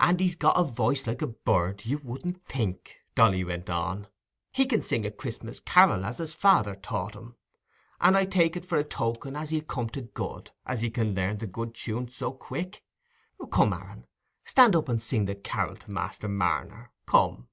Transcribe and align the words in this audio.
"And 0.00 0.18
he's 0.18 0.34
got 0.34 0.58
a 0.60 0.64
voice 0.64 1.06
like 1.06 1.22
a 1.22 1.28
bird—you 1.28 1.98
wouldn't 1.98 2.44
think," 2.44 3.02
Dolly 3.14 3.44
went 3.44 3.70
on; 3.70 4.08
"he 4.50 4.66
can 4.66 4.82
sing 4.82 5.06
a 5.06 5.12
Christmas 5.12 5.60
carril 5.60 6.04
as 6.04 6.18
his 6.18 6.34
father's 6.34 6.78
taught 6.82 7.14
him; 7.14 7.36
and 8.00 8.16
I 8.16 8.24
take 8.24 8.56
it 8.56 8.64
for 8.64 8.78
a 8.78 8.82
token 8.82 9.36
as 9.36 9.50
he'll 9.50 9.62
come 9.62 9.88
to 9.90 10.02
good, 10.02 10.50
as 10.66 10.80
he 10.80 10.90
can 10.90 11.14
learn 11.14 11.38
the 11.38 11.46
good 11.46 11.76
tunes 11.76 12.16
so 12.16 12.32
quick. 12.32 12.82
Come, 13.52 13.72
Aaron, 13.72 14.08
stan' 14.44 14.74
up 14.74 14.88
and 14.88 15.00
sing 15.00 15.26
the 15.26 15.36
carril 15.36 15.76
to 15.78 15.88
Master 15.92 16.26
Marner, 16.26 16.90
come." 17.06 17.46